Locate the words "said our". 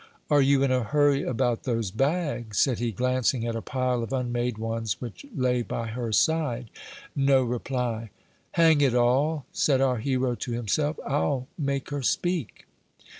9.53-9.97